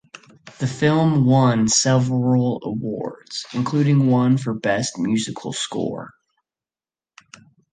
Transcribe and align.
The 0.57 0.65
film 0.65 1.27
won 1.27 1.67
several 1.67 2.59
awards, 2.63 3.45
including 3.53 4.07
one 4.07 4.39
for 4.39 4.51
best 4.55 4.97
musical 4.97 5.53
score. 5.53 6.15